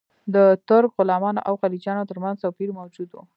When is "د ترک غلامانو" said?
0.33-1.45